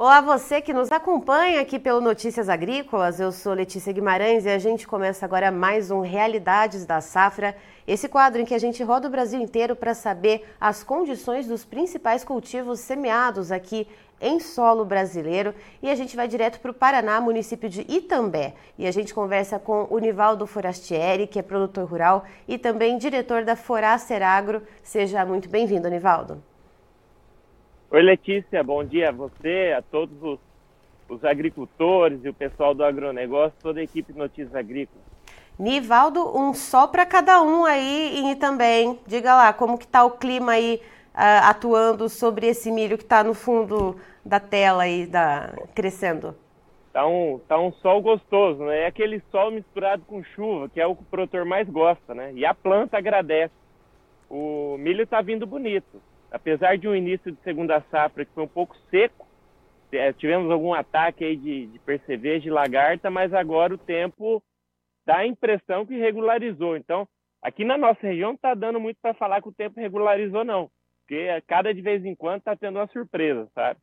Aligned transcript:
Olá, 0.00 0.20
você 0.20 0.60
que 0.60 0.72
nos 0.72 0.92
acompanha 0.92 1.60
aqui 1.60 1.76
pelo 1.76 2.00
Notícias 2.00 2.48
Agrícolas. 2.48 3.18
Eu 3.18 3.32
sou 3.32 3.52
Letícia 3.52 3.92
Guimarães 3.92 4.44
e 4.44 4.48
a 4.48 4.56
gente 4.56 4.86
começa 4.86 5.26
agora 5.26 5.50
mais 5.50 5.90
um 5.90 5.98
Realidades 5.98 6.86
da 6.86 7.00
Safra. 7.00 7.56
Esse 7.84 8.08
quadro 8.08 8.40
em 8.40 8.44
que 8.44 8.54
a 8.54 8.60
gente 8.60 8.80
roda 8.84 9.08
o 9.08 9.10
Brasil 9.10 9.40
inteiro 9.40 9.74
para 9.74 9.94
saber 9.94 10.54
as 10.60 10.84
condições 10.84 11.48
dos 11.48 11.64
principais 11.64 12.22
cultivos 12.22 12.78
semeados 12.78 13.50
aqui 13.50 13.88
em 14.20 14.38
solo 14.38 14.84
brasileiro. 14.84 15.52
E 15.82 15.90
a 15.90 15.96
gente 15.96 16.14
vai 16.14 16.28
direto 16.28 16.60
para 16.60 16.70
o 16.70 16.74
Paraná, 16.74 17.20
município 17.20 17.68
de 17.68 17.84
Itambé. 17.88 18.54
E 18.78 18.86
a 18.86 18.92
gente 18.92 19.12
conversa 19.12 19.58
com 19.58 19.88
o 19.90 19.98
Nivaldo 19.98 20.46
Forastieri, 20.46 21.26
que 21.26 21.40
é 21.40 21.42
produtor 21.42 21.84
rural 21.90 22.24
e 22.46 22.56
também 22.56 22.98
diretor 22.98 23.44
da 23.44 23.56
Foraster 23.56 24.22
Agro. 24.22 24.62
Seja 24.80 25.26
muito 25.26 25.48
bem-vindo, 25.48 25.90
Nivaldo. 25.90 26.40
Oi, 27.90 28.02
Letícia, 28.02 28.62
bom 28.62 28.84
dia 28.84 29.08
a 29.08 29.12
você, 29.12 29.74
a 29.74 29.80
todos 29.80 30.22
os, 30.22 30.38
os 31.08 31.24
agricultores 31.24 32.22
e 32.22 32.28
o 32.28 32.34
pessoal 32.34 32.74
do 32.74 32.84
agronegócio, 32.84 33.56
toda 33.62 33.80
a 33.80 33.82
equipe 33.82 34.12
Notícias 34.12 34.54
Agrícolas. 34.54 35.02
Nivaldo, 35.58 36.38
um 36.38 36.52
só 36.52 36.86
para 36.86 37.06
cada 37.06 37.40
um 37.42 37.64
aí 37.64 38.18
em 38.18 38.36
também. 38.36 38.98
Diga 39.06 39.34
lá, 39.34 39.54
como 39.54 39.78
que 39.78 39.86
está 39.86 40.04
o 40.04 40.10
clima 40.10 40.52
aí 40.52 40.82
uh, 41.14 41.48
atuando 41.48 42.10
sobre 42.10 42.48
esse 42.48 42.70
milho 42.70 42.98
que 42.98 43.04
está 43.04 43.24
no 43.24 43.32
fundo 43.32 43.96
da 44.22 44.38
tela 44.38 44.82
aí, 44.82 45.06
da, 45.06 45.54
crescendo? 45.74 46.36
Tá 46.92 47.06
um, 47.06 47.40
tá 47.48 47.58
um 47.58 47.72
sol 47.72 48.02
gostoso, 48.02 48.64
né? 48.64 48.80
É 48.80 48.86
aquele 48.86 49.22
sol 49.30 49.50
misturado 49.50 50.02
com 50.06 50.22
chuva, 50.22 50.68
que 50.68 50.78
é 50.78 50.86
o 50.86 50.94
que 50.94 51.04
o 51.04 51.06
produtor 51.06 51.46
mais 51.46 51.66
gosta, 51.66 52.14
né? 52.14 52.32
E 52.34 52.44
a 52.44 52.52
planta 52.52 52.98
agradece. 52.98 53.54
O 54.28 54.76
milho 54.78 55.04
está 55.04 55.22
vindo 55.22 55.46
bonito 55.46 56.02
apesar 56.30 56.76
de 56.76 56.88
um 56.88 56.94
início 56.94 57.32
de 57.32 57.40
segunda 57.42 57.82
safra 57.90 58.24
que 58.24 58.32
foi 58.32 58.44
um 58.44 58.48
pouco 58.48 58.76
seco, 58.90 59.26
é, 59.92 60.12
tivemos 60.12 60.50
algum 60.50 60.74
ataque 60.74 61.24
aí 61.24 61.36
de, 61.36 61.66
de 61.66 61.78
percevejo, 61.78 62.42
de 62.42 62.50
lagarta, 62.50 63.10
mas 63.10 63.32
agora 63.32 63.74
o 63.74 63.78
tempo 63.78 64.42
dá 65.06 65.18
a 65.18 65.26
impressão 65.26 65.86
que 65.86 65.96
regularizou. 65.96 66.76
Então, 66.76 67.08
aqui 67.42 67.64
na 67.64 67.78
nossa 67.78 68.00
região 68.02 68.32
está 68.34 68.54
dando 68.54 68.78
muito 68.78 68.98
para 69.00 69.14
falar 69.14 69.40
que 69.40 69.48
o 69.48 69.54
tempo 69.54 69.80
regularizou, 69.80 70.44
não. 70.44 70.70
Porque 71.00 71.26
cada 71.46 71.72
de 71.72 71.80
vez 71.80 72.04
em 72.04 72.14
quando 72.14 72.40
está 72.40 72.54
tendo 72.54 72.78
uma 72.78 72.86
surpresa, 72.88 73.48
sabe? 73.54 73.80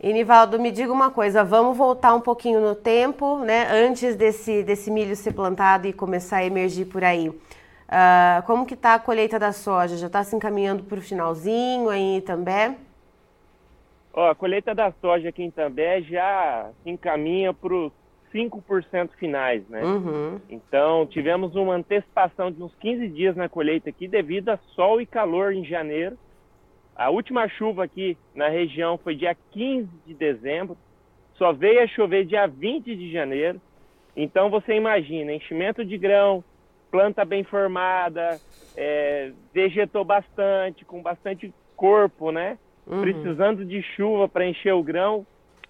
E 0.00 0.12
Nivaldo, 0.12 0.60
me 0.60 0.70
diga 0.70 0.92
uma 0.92 1.10
coisa, 1.10 1.42
vamos 1.42 1.76
voltar 1.76 2.14
um 2.14 2.20
pouquinho 2.20 2.60
no 2.60 2.76
tempo, 2.76 3.40
né? 3.40 3.66
Antes 3.68 4.14
desse, 4.14 4.62
desse 4.62 4.92
milho 4.92 5.16
ser 5.16 5.32
plantado 5.32 5.88
e 5.88 5.92
começar 5.92 6.36
a 6.36 6.44
emergir 6.44 6.86
por 6.86 7.02
aí. 7.02 7.32
Uh, 7.88 8.42
como 8.46 8.66
que 8.66 8.74
está 8.74 8.94
a 8.94 8.98
colheita 8.98 9.38
da 9.38 9.50
soja? 9.50 9.96
Já 9.96 10.08
está 10.08 10.22
se 10.22 10.36
encaminhando 10.36 10.82
para 10.84 10.98
o 10.98 11.02
finalzinho 11.02 11.88
aí 11.88 12.00
em 12.00 12.16
Itambé? 12.18 12.76
Ó, 14.12 14.30
a 14.30 14.34
colheita 14.34 14.74
da 14.74 14.92
soja 15.00 15.30
aqui 15.30 15.42
em 15.42 15.48
Itambé 15.48 16.02
já 16.02 16.70
se 16.82 16.90
encaminha 16.90 17.54
para 17.54 17.72
os 17.72 17.92
5% 18.34 19.10
finais, 19.18 19.66
né? 19.68 19.82
Uhum. 19.82 20.38
Então, 20.50 21.06
tivemos 21.06 21.56
uma 21.56 21.76
antecipação 21.76 22.50
de 22.50 22.62
uns 22.62 22.74
15 22.74 23.08
dias 23.08 23.34
na 23.36 23.48
colheita 23.48 23.88
aqui 23.88 24.06
devido 24.06 24.50
a 24.50 24.58
sol 24.74 25.00
e 25.00 25.06
calor 25.06 25.54
em 25.54 25.64
janeiro. 25.64 26.18
A 26.94 27.08
última 27.08 27.48
chuva 27.48 27.84
aqui 27.84 28.18
na 28.34 28.48
região 28.48 28.98
foi 28.98 29.14
dia 29.14 29.34
15 29.52 29.88
de 30.06 30.14
dezembro, 30.14 30.76
só 31.36 31.52
veio 31.52 31.82
a 31.82 31.86
chover 31.86 32.26
dia 32.26 32.46
20 32.46 32.94
de 32.96 33.10
janeiro. 33.10 33.60
Então, 34.16 34.50
você 34.50 34.74
imagina, 34.74 35.32
enchimento 35.32 35.84
de 35.84 35.96
grão, 35.96 36.42
planta 36.90 37.24
bem 37.24 37.44
formada, 37.44 38.40
é, 38.76 39.32
vegetou 39.52 40.04
bastante, 40.04 40.84
com 40.84 41.02
bastante 41.02 41.52
corpo, 41.76 42.30
né? 42.30 42.58
Uhum. 42.86 43.00
Precisando 43.02 43.64
de 43.64 43.82
chuva 43.82 44.28
para 44.28 44.46
encher 44.46 44.72
o 44.72 44.82
grão, 44.82 45.26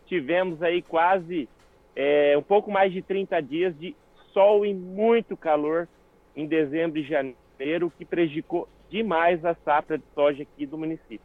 tivemos 0.06 0.62
aí 0.62 0.82
quase 0.82 1.48
é, 1.94 2.36
um 2.38 2.42
pouco 2.42 2.70
mais 2.70 2.92
de 2.92 3.02
30 3.02 3.40
dias 3.42 3.78
de 3.78 3.94
sol 4.32 4.64
e 4.64 4.72
muito 4.72 5.36
calor 5.36 5.88
em 6.36 6.46
dezembro 6.46 6.98
e 6.98 7.02
janeiro, 7.02 7.92
que 7.98 8.04
prejudicou 8.04 8.68
demais 8.88 9.44
a 9.44 9.54
safra 9.64 9.98
de 9.98 10.04
soja 10.14 10.42
aqui 10.42 10.64
do 10.64 10.78
município. 10.78 11.20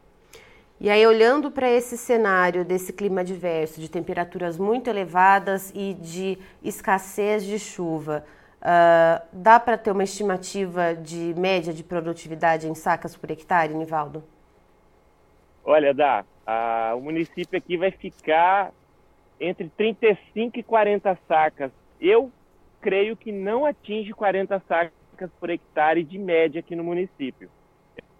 E 0.80 0.90
aí, 0.90 1.06
olhando 1.06 1.50
para 1.52 1.70
esse 1.70 1.96
cenário 1.96 2.64
desse 2.64 2.92
clima 2.92 3.20
adverso, 3.20 3.80
de 3.80 3.88
temperaturas 3.88 4.58
muito 4.58 4.90
elevadas 4.90 5.72
e 5.74 5.94
de 5.94 6.36
escassez 6.62 7.44
de 7.46 7.58
chuva, 7.58 8.24
Uh, 8.64 9.20
dá 9.30 9.60
para 9.60 9.76
ter 9.76 9.90
uma 9.90 10.04
estimativa 10.04 10.94
de 10.94 11.34
média 11.36 11.70
de 11.70 11.84
produtividade 11.84 12.66
em 12.66 12.74
sacas 12.74 13.14
por 13.14 13.30
hectare, 13.30 13.74
Nivaldo? 13.74 14.24
Olha, 15.62 15.92
dá. 15.92 16.24
Ah, 16.46 16.94
o 16.96 17.00
município 17.00 17.58
aqui 17.58 17.76
vai 17.76 17.90
ficar 17.90 18.72
entre 19.38 19.68
35 19.68 20.58
e 20.58 20.62
40 20.62 21.18
sacas. 21.28 21.70
Eu 22.00 22.32
creio 22.80 23.14
que 23.16 23.30
não 23.30 23.66
atinge 23.66 24.12
40 24.12 24.62
sacas 24.66 25.30
por 25.38 25.50
hectare 25.50 26.02
de 26.02 26.18
média 26.18 26.60
aqui 26.60 26.74
no 26.74 26.84
município. 26.84 27.50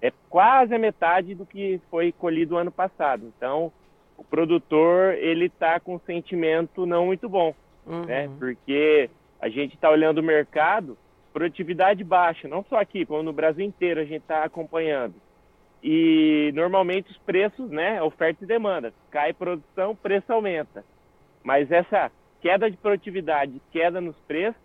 É 0.01 0.13
quase 0.29 0.75
a 0.75 0.79
metade 0.79 1.35
do 1.35 1.47
que 1.47 1.81
foi 1.91 2.13
colhido 2.13 2.59
ano 2.59 2.71
passado. 2.71 3.33
Então, 3.37 3.73
o 4.17 4.23
produtor 4.23 5.15
ele 5.15 5.47
está 5.47 5.81
com 5.81 5.95
um 5.95 6.01
sentimento 6.01 6.85
não 6.85 7.07
muito 7.07 7.29
bom, 7.31 7.55
né? 7.87 7.95
uhum. 7.95 8.05
né? 8.05 8.31
Porque 8.39 9.11
a 9.45 9.49
gente 9.51 9.75
está 9.75 9.91
olhando 9.91 10.23
o 10.23 10.23
mercado, 10.23 10.97
produtividade 11.31 12.03
baixa, 12.03 12.49
não 12.49 12.65
só 12.65 12.81
aqui, 12.81 13.05
como 13.05 13.23
no 13.23 13.31
Brasil 13.31 13.63
inteiro 13.63 14.01
a 14.01 14.05
gente 14.05 14.23
está 14.23 14.43
acompanhando. 14.43 15.17
E 15.83 16.51
normalmente 16.55 17.11
os 17.11 17.19
preços, 17.19 17.71
né, 17.71 18.03
oferta 18.03 18.43
e 18.43 18.47
demanda, 18.47 18.95
cai 19.11 19.35
produção, 19.35 19.95
preço 19.95 20.33
aumenta. 20.33 20.83
Mas 21.43 21.71
essa 21.71 22.11
queda 22.41 22.71
de 22.71 22.79
produtividade, 22.79 23.61
queda 23.71 24.01
nos 24.01 24.17
preços, 24.27 24.59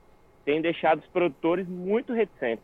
tem 0.45 0.62
deixado 0.62 1.00
os 1.00 1.07
produtores 1.07 1.68
muito 1.68 2.13
reticentes. 2.13 2.63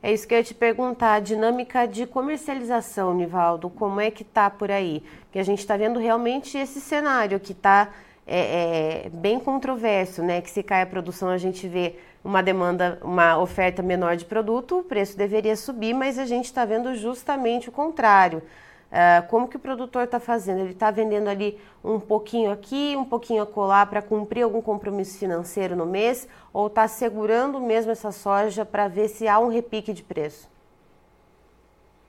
É 0.00 0.12
isso 0.12 0.28
que 0.28 0.34
eu 0.34 0.38
ia 0.38 0.44
te 0.44 0.54
perguntar, 0.54 1.14
a 1.14 1.20
dinâmica 1.20 1.86
de 1.86 2.06
comercialização, 2.06 3.12
Nivaldo, 3.12 3.68
como 3.68 4.00
é 4.00 4.12
que 4.12 4.22
está 4.22 4.48
por 4.48 4.70
aí? 4.70 5.02
Que 5.32 5.40
a 5.40 5.42
gente 5.42 5.58
está 5.58 5.76
vendo 5.76 5.98
realmente 5.98 6.56
esse 6.56 6.80
cenário 6.80 7.40
que 7.40 7.50
está 7.50 7.92
é, 8.26 9.04
é, 9.06 9.08
bem 9.10 9.38
controverso, 9.38 10.22
né? 10.22 10.40
Que 10.40 10.50
se 10.50 10.62
cai 10.62 10.82
a 10.82 10.86
produção, 10.86 11.28
a 11.28 11.38
gente 11.38 11.68
vê 11.68 11.94
uma 12.24 12.42
demanda, 12.42 12.98
uma 13.02 13.38
oferta 13.38 13.82
menor 13.82 14.16
de 14.16 14.24
produto, 14.24 14.80
o 14.80 14.82
preço 14.82 15.16
deveria 15.16 15.54
subir, 15.54 15.94
mas 15.94 16.18
a 16.18 16.26
gente 16.26 16.46
está 16.46 16.64
vendo 16.64 16.94
justamente 16.96 17.68
o 17.68 17.72
contrário. 17.72 18.42
Uh, 18.86 19.26
como 19.28 19.48
que 19.48 19.56
o 19.56 19.60
produtor 19.60 20.04
está 20.04 20.18
fazendo? 20.18 20.60
Ele 20.60 20.70
está 20.70 20.90
vendendo 20.90 21.28
ali 21.28 21.58
um 21.84 22.00
pouquinho 22.00 22.50
aqui, 22.50 22.94
um 22.96 23.04
pouquinho 23.04 23.42
acolá 23.42 23.84
para 23.84 24.00
cumprir 24.00 24.42
algum 24.42 24.62
compromisso 24.62 25.18
financeiro 25.18 25.76
no 25.76 25.86
mês, 25.86 26.28
ou 26.52 26.66
está 26.68 26.88
segurando 26.88 27.60
mesmo 27.60 27.92
essa 27.92 28.10
soja 28.10 28.64
para 28.64 28.88
ver 28.88 29.08
se 29.08 29.28
há 29.28 29.38
um 29.38 29.48
repique 29.48 29.92
de 29.92 30.02
preço? 30.02 30.48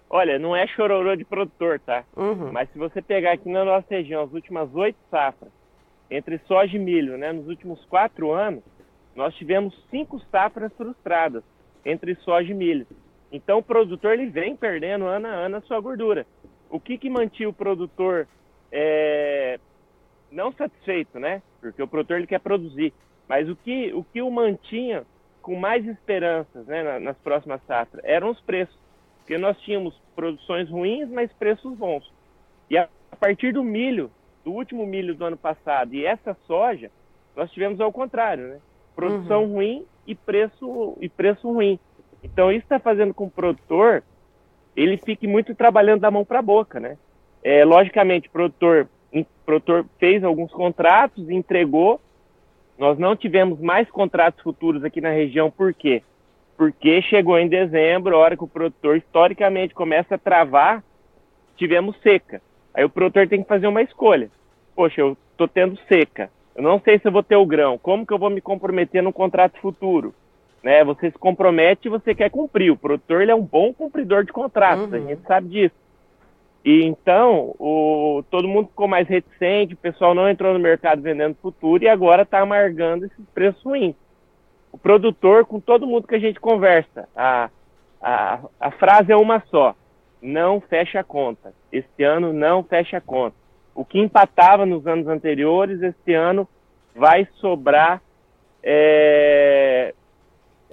Olha, 0.09 0.39
não 0.39 0.55
é 0.55 0.65
chororô 0.67 1.15
de 1.15 1.25
produtor, 1.25 1.79
tá? 1.79 2.03
Uhum. 2.15 2.51
Mas 2.51 2.69
se 2.71 2.77
você 2.77 3.01
pegar 3.01 3.33
aqui 3.33 3.49
na 3.49 3.65
nossa 3.65 3.87
região 3.89 4.23
as 4.23 4.31
últimas 4.31 4.73
oito 4.73 4.97
safras, 5.11 5.51
entre 6.09 6.37
soja 6.39 6.75
e 6.75 6.79
milho, 6.79 7.17
né? 7.17 7.31
Nos 7.31 7.47
últimos 7.47 7.83
quatro 7.85 8.31
anos, 8.31 8.63
nós 9.15 9.35
tivemos 9.35 9.73
cinco 9.89 10.19
safras 10.31 10.71
frustradas 10.73 11.43
entre 11.85 12.15
soja 12.15 12.51
e 12.51 12.55
milho. 12.55 12.87
Então, 13.31 13.59
o 13.59 13.63
produtor 13.63 14.13
ele 14.13 14.27
vem 14.27 14.55
perdendo 14.55 15.05
ano 15.05 15.27
a 15.27 15.31
ano 15.31 15.57
a 15.57 15.61
sua 15.61 15.79
gordura. 15.79 16.25
O 16.69 16.79
que, 16.79 16.97
que 16.97 17.09
mantinha 17.09 17.49
o 17.49 17.53
produtor 17.53 18.27
é, 18.71 19.59
não 20.31 20.51
satisfeito, 20.51 21.19
né? 21.19 21.41
Porque 21.59 21.81
o 21.81 21.87
produtor 21.87 22.17
ele 22.17 22.27
quer 22.27 22.39
produzir. 22.39 22.93
Mas 23.27 23.49
o 23.49 23.55
que 23.55 23.93
o, 23.93 24.03
que 24.03 24.21
o 24.21 24.31
mantinha 24.31 25.05
com 25.41 25.55
mais 25.55 25.85
esperanças 25.85 26.65
né, 26.67 26.99
nas 26.99 27.17
próximas 27.17 27.61
safras 27.65 28.03
eram 28.03 28.29
os 28.29 28.39
preços. 28.41 28.77
Porque 29.19 29.37
nós 29.37 29.59
tínhamos 29.61 29.93
produções 30.15 30.69
ruins, 30.69 31.09
mas 31.09 31.31
preços 31.33 31.77
bons. 31.77 32.09
E 32.69 32.77
a, 32.77 32.87
a 33.11 33.15
partir 33.15 33.53
do 33.53 33.63
milho, 33.63 34.11
do 34.47 34.53
último 34.53 34.85
milho 34.85 35.13
do 35.13 35.25
ano 35.25 35.35
passado 35.35 35.93
e 35.93 36.05
essa 36.05 36.33
soja, 36.47 36.89
nós 37.35 37.51
tivemos 37.51 37.81
ao 37.81 37.91
contrário, 37.91 38.47
né? 38.47 38.59
Produção 38.95 39.43
uhum. 39.43 39.55
ruim 39.55 39.85
e 40.07 40.15
preço, 40.15 40.97
e 41.01 41.09
preço 41.09 41.51
ruim. 41.51 41.77
Então 42.23 42.49
isso 42.49 42.63
está 42.63 42.79
fazendo 42.79 43.13
com 43.13 43.25
o 43.25 43.29
produtor 43.29 44.03
ele 44.73 44.95
fique 44.95 45.27
muito 45.27 45.53
trabalhando 45.53 45.99
da 46.01 46.11
mão 46.11 46.23
para 46.23 46.39
a 46.39 46.41
boca, 46.41 46.79
né? 46.79 46.97
É, 47.43 47.65
logicamente, 47.65 48.29
o 48.29 48.31
produtor, 48.31 48.87
o 49.11 49.25
produtor 49.45 49.85
fez 49.99 50.23
alguns 50.23 50.51
contratos, 50.53 51.29
entregou. 51.29 51.99
Nós 52.77 52.97
não 52.97 53.17
tivemos 53.17 53.59
mais 53.59 53.89
contratos 53.89 54.41
futuros 54.41 54.85
aqui 54.85 55.01
na 55.01 55.09
região, 55.09 55.51
por 55.51 55.73
quê? 55.73 56.01
Porque 56.55 57.01
chegou 57.01 57.37
em 57.37 57.49
dezembro, 57.49 58.15
a 58.15 58.19
hora 58.19 58.37
que 58.37 58.43
o 58.45 58.47
produtor 58.47 58.95
historicamente 58.95 59.73
começa 59.73 60.15
a 60.15 60.19
travar, 60.19 60.81
tivemos 61.57 61.99
seca. 62.01 62.39
Aí 62.77 62.85
o 62.85 62.89
produtor 62.89 63.27
tem 63.27 63.41
que 63.41 63.49
fazer 63.49 63.67
uma 63.67 63.81
escolha 63.81 64.29
poxa, 64.77 65.01
eu 65.01 65.17
estou 65.31 65.47
tendo 65.47 65.75
seca, 65.89 66.29
eu 66.55 66.61
não 66.61 66.79
sei 66.79 66.99
se 66.99 67.07
eu 67.07 67.11
vou 67.11 67.23
ter 67.23 67.35
o 67.35 67.45
grão, 67.45 67.79
como 67.79 68.05
que 68.05 68.13
eu 68.13 68.19
vou 68.19 68.29
me 68.29 68.39
comprometer 68.39 69.01
num 69.01 69.11
contrato 69.11 69.59
futuro? 69.59 70.13
Né? 70.61 70.83
Você 70.83 71.09
se 71.09 71.17
compromete 71.17 71.87
e 71.87 71.89
você 71.89 72.13
quer 72.13 72.29
cumprir. 72.29 72.71
O 72.71 72.77
produtor 72.77 73.21
ele 73.21 73.31
é 73.31 73.35
um 73.35 73.43
bom 73.43 73.73
cumpridor 73.73 74.23
de 74.23 74.31
contratos, 74.31 74.91
uhum. 74.91 74.95
a 74.95 74.99
gente 74.99 75.21
sabe 75.23 75.47
disso. 75.49 75.75
E 76.63 76.83
então, 76.83 77.55
o, 77.57 78.23
todo 78.29 78.47
mundo 78.47 78.67
ficou 78.67 78.87
mais 78.87 79.07
reticente, 79.07 79.73
o 79.73 79.77
pessoal 79.77 80.13
não 80.13 80.29
entrou 80.29 80.53
no 80.53 80.59
mercado 80.59 81.01
vendendo 81.01 81.35
futuro 81.41 81.83
e 81.83 81.87
agora 81.87 82.21
está 82.21 82.39
amargando 82.39 83.05
esses 83.05 83.25
preços 83.33 83.63
ruins. 83.63 83.95
O 84.71 84.77
produtor, 84.77 85.45
com 85.45 85.59
todo 85.59 85.87
mundo 85.87 86.07
que 86.07 86.15
a 86.15 86.19
gente 86.19 86.39
conversa, 86.39 87.07
a, 87.15 87.49
a, 88.01 88.39
a 88.59 88.71
frase 88.71 89.11
é 89.11 89.15
uma 89.15 89.41
só: 89.49 89.75
não 90.21 90.59
fecha 90.59 90.99
a 90.99 91.03
conta. 91.03 91.53
Este 91.71 92.03
ano 92.03 92.33
não 92.33 92.63
fecha 92.63 92.97
a 92.97 93.01
conta. 93.01 93.35
O 93.73 93.85
que 93.85 93.99
empatava 93.99 94.65
nos 94.65 94.85
anos 94.87 95.07
anteriores, 95.07 95.81
este 95.81 96.13
ano 96.13 96.47
vai 96.95 97.27
sobrar 97.35 98.01
é, 98.63 99.93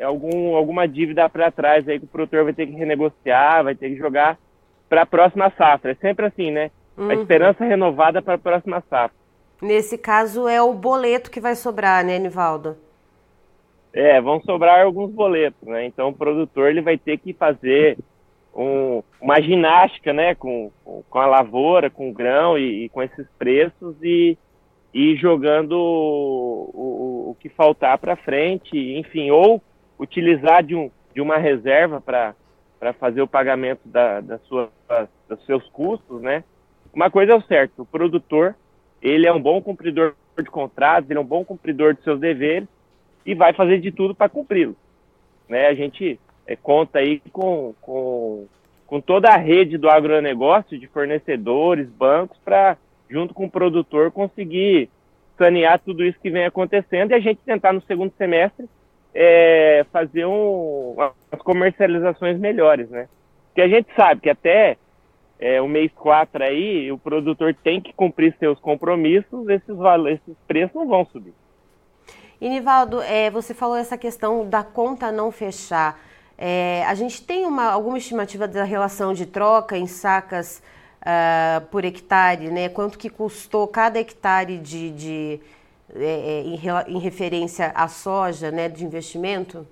algum, 0.02 0.56
alguma 0.56 0.88
dívida 0.88 1.28
para 1.28 1.50
trás 1.50 1.86
aí 1.86 1.98
que 1.98 2.06
o 2.06 2.08
produtor 2.08 2.44
vai 2.44 2.54
ter 2.54 2.66
que 2.66 2.72
renegociar, 2.72 3.62
vai 3.62 3.74
ter 3.74 3.90
que 3.90 3.96
jogar 3.96 4.38
para 4.88 5.02
a 5.02 5.06
próxima 5.06 5.52
safra. 5.56 5.92
É 5.92 5.94
sempre 5.94 6.26
assim, 6.26 6.50
né? 6.50 6.70
Uhum. 6.96 7.10
A 7.10 7.14
esperança 7.14 7.64
renovada 7.64 8.22
para 8.22 8.34
a 8.34 8.38
próxima 8.38 8.82
safra. 8.88 9.16
Nesse 9.60 9.96
caso 9.98 10.48
é 10.48 10.60
o 10.60 10.72
boleto 10.72 11.30
que 11.30 11.40
vai 11.40 11.54
sobrar, 11.54 12.04
né, 12.04 12.18
Nivaldo? 12.18 12.76
É, 13.92 14.20
vão 14.20 14.40
sobrar 14.40 14.84
alguns 14.84 15.12
boletos, 15.12 15.68
né? 15.68 15.86
Então 15.86 16.08
o 16.08 16.14
produtor 16.14 16.68
ele 16.68 16.80
vai 16.80 16.98
ter 16.98 17.18
que 17.18 17.32
fazer 17.32 17.96
um, 18.54 19.02
uma 19.20 19.40
ginástica, 19.40 20.12
né, 20.12 20.34
com, 20.34 20.70
com 20.84 21.18
a 21.18 21.26
lavoura, 21.26 21.90
com 21.90 22.10
o 22.10 22.12
grão 22.12 22.56
e, 22.56 22.84
e 22.84 22.88
com 22.88 23.02
esses 23.02 23.26
preços 23.38 23.96
e, 24.02 24.38
e 24.92 25.16
jogando 25.16 25.72
o, 25.72 26.70
o, 26.72 27.30
o 27.30 27.36
que 27.40 27.48
faltar 27.48 27.98
para 27.98 28.16
frente, 28.16 28.76
enfim, 28.96 29.30
ou 29.30 29.62
utilizar 29.98 30.62
de, 30.62 30.74
um, 30.74 30.90
de 31.14 31.20
uma 31.20 31.36
reserva 31.36 32.00
para 32.00 32.34
fazer 32.98 33.22
o 33.22 33.28
pagamento 33.28 33.80
da, 33.84 34.20
da 34.20 34.38
sua, 34.40 34.70
dos 35.28 35.44
seus 35.46 35.66
custos, 35.70 36.22
né? 36.22 36.44
Uma 36.92 37.10
coisa 37.10 37.32
é 37.32 37.36
o 37.36 37.42
certo, 37.42 37.82
o 37.82 37.86
produtor, 37.86 38.54
ele 39.02 39.26
é 39.26 39.32
um 39.32 39.40
bom 39.40 39.60
cumpridor 39.60 40.14
de 40.38 40.50
contratos, 40.50 41.10
ele 41.10 41.18
é 41.18 41.22
um 41.22 41.26
bom 41.26 41.44
cumpridor 41.44 41.94
de 41.94 42.02
seus 42.02 42.20
deveres 42.20 42.68
e 43.26 43.34
vai 43.34 43.52
fazer 43.52 43.80
de 43.80 43.90
tudo 43.90 44.14
para 44.14 44.28
cumpri-los. 44.28 44.76
Né? 45.48 45.66
A 45.66 45.74
gente 45.74 46.20
é, 46.46 46.56
conta 46.56 46.98
aí 46.98 47.20
com, 47.32 47.74
com, 47.80 48.46
com 48.86 49.00
toda 49.00 49.28
a 49.30 49.36
rede 49.36 49.78
do 49.78 49.88
agronegócio, 49.88 50.78
de 50.78 50.86
fornecedores, 50.86 51.88
bancos, 51.88 52.38
para, 52.44 52.76
junto 53.08 53.34
com 53.34 53.46
o 53.46 53.50
produtor, 53.50 54.10
conseguir 54.10 54.88
sanear 55.38 55.80
tudo 55.80 56.04
isso 56.04 56.18
que 56.20 56.30
vem 56.30 56.44
acontecendo 56.44 57.10
e 57.10 57.14
a 57.14 57.20
gente 57.20 57.40
tentar 57.44 57.72
no 57.72 57.82
segundo 57.82 58.12
semestre 58.16 58.68
é, 59.14 59.84
fazer 59.92 60.26
um, 60.26 60.92
umas 60.92 61.42
comercializações 61.42 62.38
melhores, 62.38 62.88
né? 62.90 63.08
Porque 63.46 63.62
a 63.62 63.68
gente 63.68 63.88
sabe 63.94 64.20
que 64.20 64.30
até 64.30 64.76
é, 65.38 65.60
o 65.60 65.68
mês 65.68 65.92
4 65.94 66.42
aí, 66.42 66.90
o 66.90 66.98
produtor 66.98 67.54
tem 67.62 67.80
que 67.80 67.92
cumprir 67.92 68.34
seus 68.38 68.58
compromissos, 68.58 69.48
esses, 69.48 69.76
valores, 69.76 70.20
esses 70.22 70.36
preços 70.46 70.74
não 70.74 70.88
vão 70.88 71.04
subir. 71.06 71.34
E 72.40 72.48
Nivaldo, 72.48 73.00
é, 73.02 73.30
você 73.30 73.54
falou 73.54 73.76
essa 73.76 73.96
questão 73.96 74.48
da 74.48 74.62
conta 74.62 75.12
não 75.12 75.30
fechar. 75.30 75.98
É, 76.36 76.84
a 76.86 76.94
gente 76.94 77.22
tem 77.22 77.46
uma, 77.46 77.70
alguma 77.70 77.98
estimativa 77.98 78.48
da 78.48 78.64
relação 78.64 79.12
de 79.12 79.26
troca 79.26 79.78
em 79.78 79.86
sacas 79.86 80.62
uh, 81.00 81.64
por 81.66 81.84
hectare, 81.84 82.50
né? 82.50 82.68
Quanto 82.68 82.98
que 82.98 83.08
custou 83.08 83.68
cada 83.68 84.00
hectare 84.00 84.58
de, 84.58 84.90
de 84.90 85.40
é, 85.94 86.04
é, 86.04 86.40
em, 86.42 86.96
em, 86.96 86.98
referência 86.98 87.72
à 87.74 87.86
soja, 87.86 88.50
né, 88.50 88.68
de 88.68 88.84
investimento? 88.84 89.66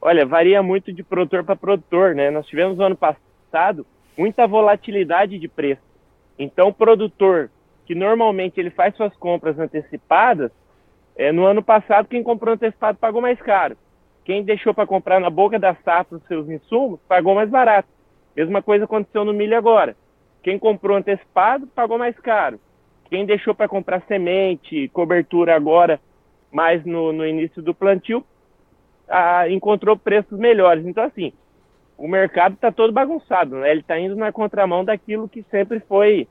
Olha, 0.00 0.24
varia 0.24 0.62
muito 0.62 0.92
de 0.92 1.02
produtor 1.02 1.44
para 1.44 1.54
produtor, 1.54 2.14
né? 2.14 2.30
Nós 2.30 2.46
tivemos 2.46 2.78
no 2.78 2.84
ano 2.84 2.96
passado 2.96 3.86
muita 4.16 4.46
volatilidade 4.46 5.38
de 5.38 5.48
preço. 5.48 5.82
Então, 6.38 6.68
o 6.68 6.74
produtor 6.74 7.50
que 7.84 7.94
normalmente 7.94 8.58
ele 8.58 8.70
faz 8.70 8.96
suas 8.96 9.14
compras 9.16 9.58
antecipadas, 9.58 10.50
é, 11.16 11.32
no 11.32 11.44
ano 11.44 11.62
passado 11.62 12.08
quem 12.08 12.22
comprou 12.22 12.54
antecipado 12.54 12.96
pagou 12.96 13.20
mais 13.20 13.40
caro. 13.42 13.76
Quem 14.24 14.42
deixou 14.42 14.74
para 14.74 14.86
comprar 14.86 15.20
na 15.20 15.30
boca 15.30 15.58
da 15.58 15.74
safra 15.76 16.18
os 16.18 16.26
seus 16.26 16.48
insumos 16.48 17.00
pagou 17.08 17.34
mais 17.34 17.48
barato. 17.48 17.88
Mesma 18.36 18.62
coisa 18.62 18.84
aconteceu 18.84 19.24
no 19.24 19.32
milho 19.32 19.56
agora. 19.56 19.96
Quem 20.42 20.58
comprou 20.58 20.96
antecipado 20.96 21.66
pagou 21.66 21.98
mais 21.98 22.18
caro. 22.18 22.60
Quem 23.08 23.26
deixou 23.26 23.54
para 23.54 23.68
comprar 23.68 24.02
semente, 24.06 24.88
cobertura 24.88 25.54
agora, 25.54 26.00
mais 26.50 26.84
no, 26.84 27.12
no 27.12 27.26
início 27.26 27.60
do 27.60 27.74
plantio, 27.74 28.24
ah, 29.08 29.48
encontrou 29.48 29.96
preços 29.96 30.38
melhores. 30.38 30.86
Então, 30.86 31.04
assim, 31.04 31.32
o 31.98 32.06
mercado 32.08 32.54
está 32.54 32.70
todo 32.70 32.92
bagunçado, 32.92 33.56
né? 33.56 33.70
Ele 33.70 33.80
está 33.80 33.98
indo 33.98 34.16
na 34.16 34.32
contramão 34.32 34.84
daquilo 34.84 35.28
que 35.28 35.44
sempre 35.50 35.80
foi 35.80 36.28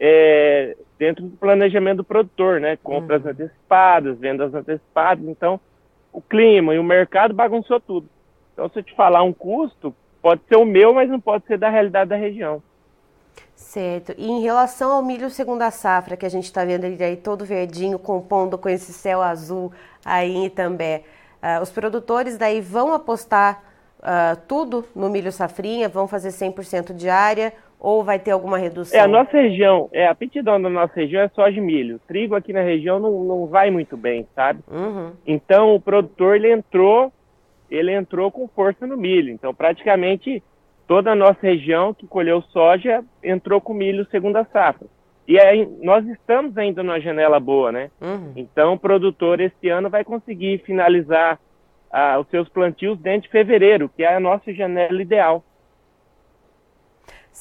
é, 0.00 0.76
dentro 0.98 1.24
do 1.24 1.36
planejamento 1.36 1.98
do 1.98 2.04
produtor, 2.04 2.60
né? 2.60 2.76
Compras 2.82 3.24
uhum. 3.24 3.30
antecipadas, 3.30 4.18
vendas 4.18 4.52
antecipadas. 4.52 5.24
Então, 5.26 5.60
o 6.18 6.22
clima 6.22 6.74
e 6.74 6.78
o 6.78 6.84
mercado 6.84 7.32
bagunçou 7.32 7.78
tudo. 7.80 8.08
Então, 8.52 8.68
se 8.68 8.80
eu 8.80 8.82
te 8.82 8.94
falar 8.96 9.22
um 9.22 9.32
custo, 9.32 9.94
pode 10.20 10.40
ser 10.48 10.56
o 10.56 10.64
meu, 10.64 10.92
mas 10.92 11.08
não 11.08 11.20
pode 11.20 11.46
ser 11.46 11.56
da 11.56 11.68
realidade 11.68 12.10
da 12.10 12.16
região. 12.16 12.60
Certo. 13.54 14.12
E 14.18 14.28
em 14.28 14.42
relação 14.42 14.90
ao 14.90 15.02
milho 15.02 15.30
segunda 15.30 15.70
safra, 15.70 16.16
que 16.16 16.26
a 16.26 16.28
gente 16.28 16.44
está 16.44 16.64
vendo 16.64 16.84
ele 16.84 17.02
aí 17.02 17.16
todo 17.16 17.44
verdinho, 17.44 17.98
compondo 18.00 18.58
com 18.58 18.68
esse 18.68 18.92
céu 18.92 19.22
azul 19.22 19.72
aí 20.04 20.34
em 20.34 20.46
Itambé, 20.46 21.04
uh, 21.40 21.62
os 21.62 21.70
produtores 21.70 22.36
daí 22.36 22.60
vão 22.60 22.92
apostar 22.92 23.62
uh, 24.00 24.36
tudo 24.48 24.84
no 24.96 25.08
milho 25.08 25.30
safrinha, 25.30 25.88
vão 25.88 26.08
fazer 26.08 26.30
100% 26.30 26.94
de 26.94 27.08
área 27.08 27.52
ou 27.78 28.02
vai 28.02 28.18
ter 28.18 28.30
alguma 28.30 28.58
redução? 28.58 28.98
É, 28.98 29.02
a 29.02 29.08
nossa 29.08 29.32
região, 29.32 29.88
é, 29.92 30.06
a 30.06 30.10
aptidão 30.10 30.60
da 30.60 30.68
nossa 30.68 30.94
região 30.94 31.22
é 31.22 31.28
só 31.28 31.48
de 31.48 31.60
milho. 31.60 32.00
Trigo 32.06 32.34
aqui 32.34 32.52
na 32.52 32.62
região 32.62 32.98
não, 32.98 33.24
não 33.24 33.46
vai 33.46 33.70
muito 33.70 33.96
bem, 33.96 34.26
sabe? 34.34 34.60
Uhum. 34.70 35.12
Então 35.26 35.74
o 35.74 35.80
produtor 35.80 36.36
ele 36.36 36.52
entrou, 36.52 37.12
ele 37.70 37.92
entrou 37.92 38.30
com 38.30 38.48
força 38.48 38.86
no 38.86 38.96
milho. 38.96 39.32
Então 39.32 39.54
praticamente 39.54 40.42
toda 40.86 41.12
a 41.12 41.14
nossa 41.14 41.40
região 41.42 41.92
que 41.94 42.06
colheu 42.06 42.42
soja 42.42 43.04
entrou 43.22 43.60
com 43.60 43.74
milho 43.74 44.06
segunda 44.10 44.44
safra. 44.52 44.86
E 45.28 45.38
aí, 45.38 45.68
nós 45.82 46.08
estamos 46.08 46.56
ainda 46.56 46.82
numa 46.82 46.98
janela 46.98 47.38
boa, 47.38 47.70
né? 47.70 47.90
Uhum. 48.00 48.32
Então, 48.34 48.72
o 48.72 48.78
produtor 48.78 49.38
esse 49.40 49.68
ano 49.68 49.90
vai 49.90 50.02
conseguir 50.02 50.62
finalizar 50.64 51.38
ah, 51.92 52.18
os 52.18 52.26
seus 52.30 52.48
plantios 52.48 52.98
dentro 52.98 53.22
de 53.22 53.28
fevereiro, 53.28 53.90
que 53.94 54.02
é 54.02 54.14
a 54.14 54.18
nossa 54.18 54.50
janela 54.54 55.02
ideal. 55.02 55.44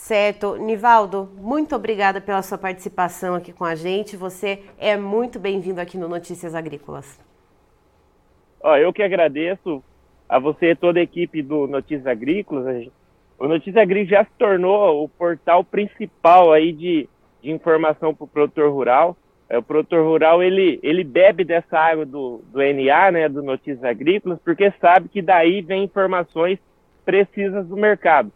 Certo. 0.08 0.56
Nivaldo, 0.56 1.30
muito 1.36 1.76
obrigada 1.76 2.22
pela 2.22 2.42
sua 2.42 2.58
participação 2.58 3.36
aqui 3.36 3.52
com 3.52 3.66
a 3.66 3.76
gente. 3.76 4.16
Você 4.16 4.64
é 4.80 4.96
muito 4.96 5.38
bem-vindo 5.38 5.82
aqui 5.82 5.98
no 5.98 6.08
Notícias 6.08 6.56
Agrícolas. 6.56 7.20
Ó, 8.64 8.78
eu 8.78 8.94
que 8.94 9.04
agradeço 9.04 9.84
a 10.30 10.40
você 10.40 10.72
e 10.72 10.76
toda 10.78 11.02
a 11.02 11.04
equipe 11.04 11.42
do 11.42 11.68
Notícias 11.68 12.08
Agrícolas. 12.08 12.88
O 13.38 13.50
Notícia 13.50 13.82
Agrícola 13.82 14.22
já 14.22 14.24
se 14.24 14.32
tornou 14.40 15.04
o 15.04 15.10
portal 15.10 15.62
principal 15.62 16.54
aí 16.54 16.72
de, 16.72 17.10
de 17.44 17.52
informação 17.52 18.16
para 18.16 18.24
o 18.24 18.30
produtor 18.30 18.72
rural. 18.72 19.18
É, 19.50 19.58
o 19.58 19.62
produtor 19.62 20.06
rural 20.06 20.42
ele, 20.42 20.80
ele 20.82 21.04
bebe 21.04 21.44
dessa 21.44 21.78
água 21.78 22.06
do, 22.06 22.42
do 22.50 22.60
NA, 22.60 23.12
né, 23.12 23.28
do 23.28 23.44
Notícias 23.44 23.84
Agrícolas, 23.84 24.40
porque 24.40 24.72
sabe 24.80 25.10
que 25.10 25.22
daí 25.22 25.62
vem 25.62 25.84
informações 25.84 26.60
precisas 27.04 27.68
do 27.68 27.76
mercado. 27.76 28.32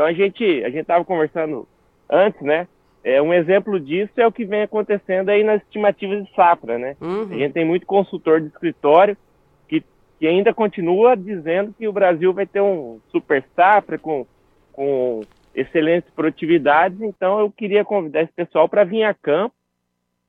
Então 0.00 0.08
a 0.08 0.14
gente 0.14 0.42
a 0.64 0.70
gente 0.70 0.80
estava 0.80 1.04
conversando 1.04 1.68
antes, 2.08 2.40
né? 2.40 2.66
É, 3.04 3.20
um 3.20 3.34
exemplo 3.34 3.78
disso 3.78 4.12
é 4.16 4.26
o 4.26 4.32
que 4.32 4.46
vem 4.46 4.62
acontecendo 4.62 5.28
aí 5.28 5.44
nas 5.44 5.60
estimativas 5.60 6.24
de 6.24 6.34
safra, 6.34 6.78
né? 6.78 6.96
Uhum. 7.02 7.28
A 7.30 7.34
gente 7.34 7.52
tem 7.52 7.66
muito 7.66 7.84
consultor 7.84 8.40
de 8.40 8.46
escritório 8.46 9.14
que, 9.68 9.84
que 10.18 10.26
ainda 10.26 10.54
continua 10.54 11.14
dizendo 11.14 11.74
que 11.78 11.86
o 11.86 11.92
Brasil 11.92 12.32
vai 12.32 12.46
ter 12.46 12.62
um 12.62 12.98
super 13.12 13.44
safra 13.54 13.98
com 13.98 14.26
com 14.72 15.20
excelentes 15.54 16.10
produtividades. 16.12 16.98
Então, 17.02 17.38
eu 17.38 17.50
queria 17.50 17.84
convidar 17.84 18.22
esse 18.22 18.32
pessoal 18.32 18.70
para 18.70 18.84
vir 18.84 19.02
a 19.02 19.12
campo 19.12 19.54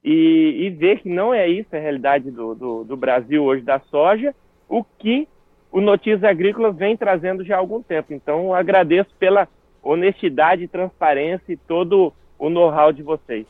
e, 0.04 0.66
e, 0.66 0.70
ver 0.70 1.00
que 1.00 1.08
não 1.08 1.34
é 1.34 1.48
isso 1.48 1.74
a 1.74 1.80
realidade 1.80 2.30
do, 2.30 2.54
do, 2.56 2.84
do, 2.84 2.98
Brasil 2.98 3.42
hoje 3.42 3.64
da 3.64 3.80
soja, 3.80 4.36
o 4.68 4.84
que 4.84 5.30
o 5.72 5.80
Notícias 5.80 6.26
Agrícolas 6.26 6.76
vem 6.76 6.98
trazendo 6.98 7.46
já 7.46 7.56
há 7.56 7.60
algum 7.60 7.82
tempo. 7.82 8.14
Então, 8.14 8.54
agradeço 8.54 9.10
pela 9.18 9.48
honestidade, 9.84 10.68
transparência 10.68 11.54
e 11.54 11.58
todo 11.58 12.14
o 12.38 12.50
know-how 12.50 12.92
de 12.92 13.04
vocês. 13.04 13.46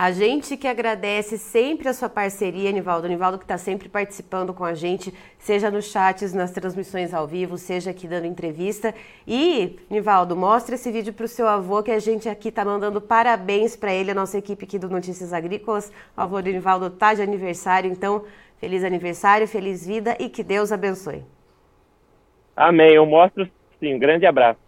A 0.00 0.12
gente 0.12 0.56
que 0.56 0.68
agradece 0.68 1.36
sempre 1.36 1.88
a 1.88 1.92
sua 1.92 2.08
parceria, 2.08 2.70
Nivaldo. 2.70 3.08
Nivaldo 3.08 3.36
que 3.36 3.42
está 3.42 3.58
sempre 3.58 3.88
participando 3.88 4.54
com 4.54 4.64
a 4.64 4.72
gente, 4.72 5.12
seja 5.40 5.72
nos 5.72 5.86
chats, 5.86 6.32
nas 6.32 6.52
transmissões 6.52 7.12
ao 7.12 7.26
vivo, 7.26 7.58
seja 7.58 7.90
aqui 7.90 8.06
dando 8.06 8.24
entrevista. 8.24 8.94
E, 9.26 9.76
Nivaldo, 9.90 10.36
mostre 10.36 10.76
esse 10.76 10.92
vídeo 10.92 11.12
para 11.12 11.24
o 11.24 11.28
seu 11.28 11.48
avô, 11.48 11.82
que 11.82 11.90
a 11.90 11.98
gente 11.98 12.28
aqui 12.28 12.48
está 12.48 12.64
mandando 12.64 13.00
parabéns 13.00 13.74
para 13.74 13.92
ele, 13.92 14.12
a 14.12 14.14
nossa 14.14 14.38
equipe 14.38 14.66
aqui 14.66 14.78
do 14.78 14.88
Notícias 14.88 15.32
Agrícolas. 15.32 15.92
O 16.16 16.20
avô 16.20 16.40
do 16.40 16.48
Nivaldo 16.48 16.86
está 16.86 17.12
de 17.12 17.22
aniversário, 17.22 17.90
então, 17.90 18.24
feliz 18.58 18.84
aniversário, 18.84 19.48
feliz 19.48 19.84
vida 19.84 20.16
e 20.20 20.28
que 20.28 20.44
Deus 20.44 20.70
abençoe. 20.70 21.24
Amém. 22.54 22.94
Eu 22.94 23.04
mostro 23.04 23.50
sim. 23.80 23.96
Um 23.96 23.98
grande 23.98 24.26
abraço. 24.26 24.67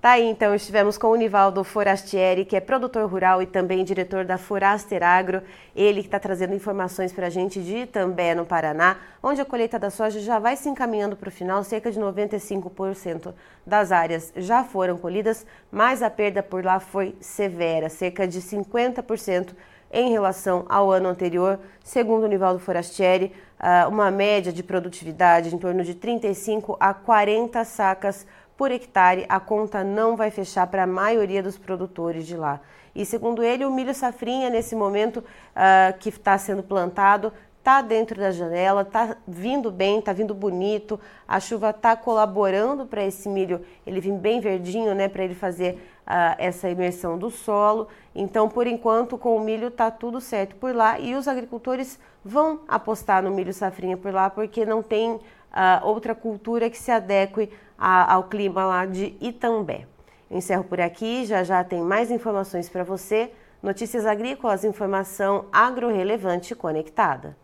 Tá 0.00 0.12
aí, 0.12 0.30
então, 0.30 0.54
estivemos 0.54 0.96
com 0.96 1.08
o 1.08 1.14
Nivaldo 1.14 1.62
Forastieri, 1.62 2.46
que 2.46 2.56
é 2.56 2.60
produtor 2.60 3.06
rural 3.06 3.42
e 3.42 3.46
também 3.46 3.84
diretor 3.84 4.24
da 4.24 4.38
Foraster 4.38 5.02
Agro. 5.02 5.42
Ele 5.76 6.00
que 6.00 6.06
está 6.06 6.18
trazendo 6.18 6.54
informações 6.54 7.12
para 7.12 7.26
a 7.26 7.30
gente 7.30 7.62
de 7.62 7.80
Itambé, 7.80 8.34
no 8.34 8.46
Paraná, 8.46 8.96
onde 9.22 9.42
a 9.42 9.44
colheita 9.44 9.78
da 9.78 9.90
soja 9.90 10.18
já 10.18 10.38
vai 10.38 10.56
se 10.56 10.70
encaminhando 10.70 11.16
para 11.16 11.28
o 11.28 11.30
final. 11.30 11.62
Cerca 11.62 11.92
de 11.92 12.00
95% 12.00 13.34
das 13.66 13.92
áreas 13.92 14.32
já 14.36 14.64
foram 14.64 14.96
colhidas, 14.96 15.44
mas 15.70 16.02
a 16.02 16.08
perda 16.08 16.42
por 16.42 16.64
lá 16.64 16.80
foi 16.80 17.14
severa, 17.20 17.90
cerca 17.90 18.26
de 18.26 18.40
50% 18.40 19.50
em 19.92 20.10
relação 20.10 20.64
ao 20.70 20.90
ano 20.90 21.10
anterior. 21.10 21.58
Segundo 21.84 22.24
o 22.24 22.28
Nivaldo 22.28 22.58
Forastieri, 22.58 23.34
ah, 23.58 23.86
uma 23.86 24.10
média 24.10 24.50
de 24.50 24.62
produtividade 24.62 25.54
em 25.54 25.58
torno 25.58 25.84
de 25.84 25.94
35 25.94 26.74
a 26.80 26.94
40 26.94 27.62
sacas 27.64 28.26
por 28.60 28.70
hectare, 28.70 29.24
a 29.26 29.40
conta 29.40 29.82
não 29.82 30.16
vai 30.16 30.30
fechar 30.30 30.66
para 30.66 30.82
a 30.82 30.86
maioria 30.86 31.42
dos 31.42 31.56
produtores 31.56 32.26
de 32.26 32.36
lá. 32.36 32.60
E 32.94 33.06
segundo 33.06 33.42
ele, 33.42 33.64
o 33.64 33.70
milho 33.70 33.94
safrinha, 33.94 34.50
nesse 34.50 34.76
momento 34.76 35.20
uh, 35.20 35.98
que 35.98 36.10
está 36.10 36.36
sendo 36.36 36.62
plantado, 36.62 37.32
está 37.58 37.80
dentro 37.80 38.20
da 38.20 38.30
janela, 38.30 38.82
está 38.82 39.16
vindo 39.26 39.70
bem, 39.70 40.00
está 40.00 40.12
vindo 40.12 40.34
bonito, 40.34 41.00
a 41.26 41.40
chuva 41.40 41.70
está 41.70 41.96
colaborando 41.96 42.84
para 42.84 43.02
esse 43.02 43.30
milho 43.30 43.64
ele 43.86 43.98
vir 43.98 44.12
bem 44.12 44.40
verdinho, 44.40 44.94
né, 44.94 45.08
para 45.08 45.24
ele 45.24 45.34
fazer 45.34 45.76
uh, 46.06 46.36
essa 46.36 46.68
imersão 46.68 47.16
do 47.16 47.30
solo. 47.30 47.88
Então, 48.14 48.46
por 48.46 48.66
enquanto, 48.66 49.16
com 49.16 49.36
o 49.36 49.40
milho 49.40 49.68
está 49.68 49.90
tudo 49.90 50.20
certo 50.20 50.54
por 50.56 50.74
lá 50.74 51.00
e 51.00 51.14
os 51.14 51.26
agricultores 51.26 51.98
vão 52.22 52.60
apostar 52.68 53.22
no 53.22 53.30
milho 53.30 53.54
safrinha 53.54 53.96
por 53.96 54.12
lá 54.12 54.28
porque 54.28 54.66
não 54.66 54.82
tem 54.82 55.18
uh, 55.52 55.86
outra 55.86 56.14
cultura 56.14 56.70
que 56.70 56.78
se 56.78 56.90
adeque 56.90 57.50
a, 57.78 58.14
ao 58.14 58.24
clima 58.24 58.64
lá 58.64 58.86
de 58.86 59.16
Itambé. 59.20 59.86
Eu 60.30 60.38
encerro 60.38 60.64
por 60.64 60.80
aqui, 60.80 61.24
já 61.24 61.42
já 61.42 61.64
tem 61.64 61.80
mais 61.82 62.10
informações 62.10 62.68
para 62.68 62.84
você. 62.84 63.32
Notícias 63.62 64.06
agrícolas, 64.06 64.64
informação 64.64 65.46
agro-relevante 65.52 66.54
conectada. 66.54 67.36